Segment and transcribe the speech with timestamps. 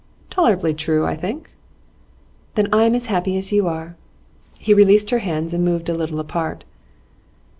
[0.31, 1.51] 'Tolerably true, I think.'
[2.55, 3.95] 'Then I am as happy as you are.'
[4.57, 6.63] He released her hands, and moved a little apart.